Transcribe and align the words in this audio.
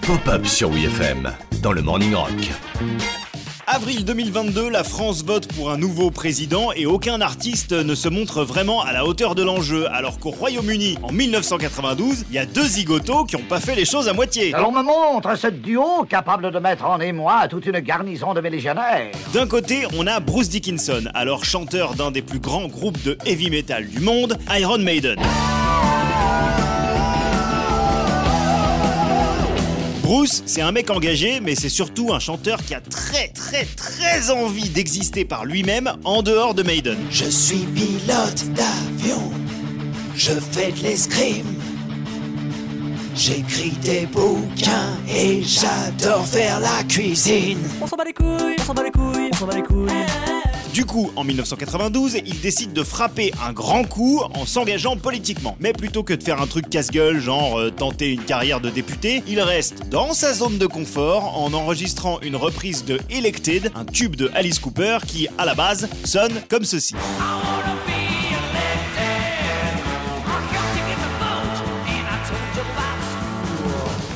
Pop-up 0.00 0.46
sur 0.46 0.70
WFM 0.70 1.30
dans 1.62 1.72
le 1.72 1.82
Morning 1.82 2.14
Rock. 2.14 2.30
Avril 3.66 4.06
2022, 4.06 4.70
la 4.70 4.82
France 4.82 5.22
vote 5.22 5.52
pour 5.52 5.70
un 5.70 5.76
nouveau 5.76 6.10
président 6.10 6.72
et 6.72 6.86
aucun 6.86 7.20
artiste 7.20 7.72
ne 7.72 7.94
se 7.94 8.08
montre 8.08 8.44
vraiment 8.44 8.80
à 8.80 8.94
la 8.94 9.04
hauteur 9.04 9.34
de 9.34 9.42
l'enjeu. 9.42 9.86
Alors 9.92 10.18
qu'au 10.18 10.30
Royaume-Uni, 10.30 10.96
en 11.02 11.12
1992, 11.12 12.24
il 12.30 12.34
y 12.34 12.38
a 12.38 12.46
deux 12.46 12.64
zigotos 12.64 13.24
qui 13.24 13.36
ont 13.36 13.44
pas 13.46 13.60
fait 13.60 13.74
les 13.74 13.84
choses 13.84 14.08
à 14.08 14.14
moitié. 14.14 14.54
Alors 14.54 14.72
me 14.72 14.82
montre 14.82 15.36
ce 15.36 15.48
duo 15.48 16.04
capable 16.08 16.50
de 16.50 16.58
mettre 16.58 16.86
en 16.86 16.98
émoi 17.00 17.46
toute 17.48 17.66
une 17.66 17.80
garnison 17.80 18.32
de 18.32 18.40
mes 18.40 18.48
légionnaires. 18.48 19.12
D'un 19.34 19.46
côté, 19.46 19.86
on 19.98 20.06
a 20.06 20.18
Bruce 20.18 20.48
Dickinson, 20.48 21.10
alors 21.12 21.44
chanteur 21.44 21.94
d'un 21.94 22.10
des 22.10 22.22
plus 22.22 22.40
grands 22.40 22.68
groupes 22.68 23.02
de 23.02 23.18
heavy 23.26 23.50
metal 23.50 23.86
du 23.86 24.00
monde, 24.00 24.38
Iron 24.58 24.78
Maiden. 24.78 25.18
Bruce, 30.08 30.42
c'est 30.46 30.62
un 30.62 30.72
mec 30.72 30.88
engagé, 30.90 31.38
mais 31.38 31.54
c'est 31.54 31.68
surtout 31.68 32.14
un 32.14 32.18
chanteur 32.18 32.64
qui 32.64 32.72
a 32.72 32.80
très 32.80 33.28
très 33.28 33.66
très 33.66 34.30
envie 34.30 34.70
d'exister 34.70 35.26
par 35.26 35.44
lui-même 35.44 35.92
en 36.02 36.22
dehors 36.22 36.54
de 36.54 36.62
Maiden. 36.62 36.96
Je 37.10 37.26
suis 37.26 37.66
pilote 37.74 38.42
d'avion, 38.54 39.30
je 40.14 40.30
fais 40.50 40.72
de 40.72 40.82
l'escrime. 40.82 41.54
J'écris 43.14 43.72
des 43.82 44.06
bouquins 44.06 44.96
et 45.14 45.42
j'adore 45.42 46.26
faire 46.26 46.58
la 46.60 46.82
cuisine. 46.84 47.58
On 47.82 47.86
s'en 47.86 47.96
bat 47.96 48.04
les 48.04 48.14
couilles, 48.14 48.56
on 48.58 48.64
s'en 48.64 48.72
bat 48.72 48.84
les 48.84 48.90
couilles, 48.90 49.28
on 49.30 49.36
s'en 49.36 49.46
bat 49.46 49.56
les 49.56 49.62
couilles. 49.62 50.27
Du 50.78 50.84
coup, 50.84 51.10
en 51.16 51.24
1992, 51.24 52.18
il 52.24 52.40
décide 52.40 52.72
de 52.72 52.84
frapper 52.84 53.32
un 53.44 53.52
grand 53.52 53.82
coup 53.82 54.22
en 54.32 54.46
s'engageant 54.46 54.96
politiquement. 54.96 55.56
Mais 55.58 55.72
plutôt 55.72 56.04
que 56.04 56.14
de 56.14 56.22
faire 56.22 56.40
un 56.40 56.46
truc 56.46 56.70
casse-gueule, 56.70 57.18
genre 57.18 57.58
euh, 57.58 57.70
tenter 57.70 58.12
une 58.12 58.22
carrière 58.22 58.60
de 58.60 58.70
député, 58.70 59.24
il 59.26 59.40
reste 59.40 59.88
dans 59.88 60.12
sa 60.12 60.32
zone 60.32 60.56
de 60.56 60.66
confort 60.66 61.36
en 61.36 61.52
enregistrant 61.52 62.20
une 62.20 62.36
reprise 62.36 62.84
de 62.84 63.00
Elected, 63.10 63.72
un 63.74 63.84
tube 63.84 64.14
de 64.14 64.30
Alice 64.36 64.60
Cooper 64.60 64.98
qui, 65.04 65.26
à 65.36 65.44
la 65.44 65.56
base, 65.56 65.88
sonne 66.04 66.40
comme 66.48 66.62
ceci. 66.62 66.94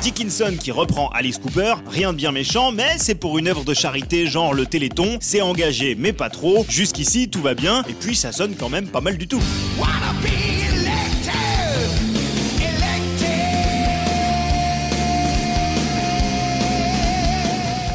Dickinson 0.02 0.56
qui 0.58 0.72
reprend 0.72 1.08
Alice 1.10 1.38
Cooper, 1.38 1.74
rien 1.88 2.12
de 2.12 2.16
bien 2.16 2.32
méchant, 2.32 2.72
mais 2.72 2.96
c'est 2.98 3.14
pour 3.14 3.38
une 3.38 3.46
œuvre 3.46 3.62
de 3.62 3.72
charité 3.72 4.26
genre 4.26 4.52
le 4.52 4.66
Téléthon, 4.66 5.18
c'est 5.20 5.40
engagé 5.40 5.94
mais 5.96 6.12
pas 6.12 6.28
trop, 6.28 6.66
jusqu'ici 6.68 7.28
tout 7.28 7.40
va 7.40 7.54
bien, 7.54 7.84
et 7.88 7.94
puis 7.94 8.16
ça 8.16 8.32
sonne 8.32 8.56
quand 8.56 8.68
même 8.68 8.88
pas 8.88 9.00
mal 9.00 9.16
du 9.16 9.28
tout. 9.28 9.40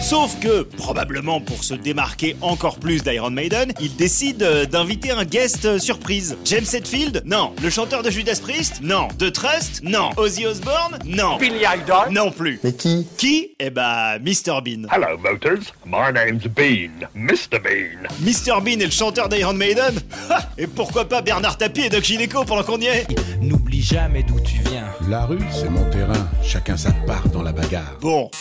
Sauf 0.08 0.40
que, 0.40 0.62
probablement 0.64 1.42
pour 1.42 1.66
se 1.66 1.74
démarquer 1.74 2.38
encore 2.40 2.80
plus 2.80 3.04
d'Iron 3.04 3.30
Maiden, 3.30 3.74
il 3.82 3.94
décide 3.98 4.42
euh, 4.42 4.66
d'inviter 4.66 5.12
un 5.12 5.26
guest 5.26 5.66
euh, 5.66 5.80
surprise. 5.80 6.38
James 6.46 6.64
Hetfield 6.72 7.24
Non. 7.26 7.52
Le 7.62 7.70
chanteur 7.70 8.04
de 8.04 8.10
Judas 8.10 8.40
Priest 8.42 8.80
Non. 8.82 9.10
De 9.20 9.28
Trust 9.28 9.82
Non. 9.84 10.12
Ozzy 10.16 10.46
Osbourne 10.46 10.98
Non. 11.04 11.36
Billy 11.36 11.58
Idol 11.66 12.14
Non 12.14 12.32
plus. 12.32 12.58
Mais 12.64 12.72
qui 12.72 13.06
Qui? 13.18 13.50
Eh 13.60 13.70
bah, 13.70 14.18
Mr 14.20 14.62
Bean. 14.64 14.88
Hello, 14.90 15.18
voters. 15.22 15.74
My 15.86 16.14
name's 16.14 16.44
Bean, 16.56 17.10
Mr. 17.14 17.60
Bean. 17.62 18.08
Mr 18.22 18.62
Bean 18.62 18.80
est 18.80 18.86
le 18.86 18.92
chanteur 18.92 19.28
d'Iron 19.28 19.56
Maiden 19.56 19.94
Ha 20.30 20.40
Et 20.58 20.68
pourquoi 20.68 21.04
pas 21.10 21.22
Bernard 21.22 21.58
Tapie 21.58 21.82
et 21.82 21.90
Doc 21.90 22.06
Gineco 22.06 22.46
pendant 22.46 22.64
qu'on 22.64 22.80
y 22.80 22.86
est? 22.86 23.08
N'oublie 23.42 23.82
jamais 23.82 24.24
d'où 24.24 24.40
tu 24.40 24.60
viens. 24.70 24.86
La 25.10 25.26
rue, 25.26 25.38
c'est 25.52 25.70
mon 25.70 25.84
terrain. 25.90 26.30
Chacun 26.42 26.78
sa 26.78 26.92
part 27.06 27.28
dans 27.28 27.44
la 27.44 27.52
bagarre. 27.52 27.98
Bon, 28.00 28.32